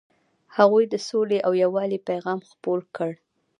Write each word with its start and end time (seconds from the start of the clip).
هغوی 0.57 0.83
د 0.89 0.95
سولې 1.07 1.37
او 1.45 1.51
یووالي 1.63 1.99
پیغام 2.09 2.39
خپور 2.49 2.79
کړ. 2.95 3.11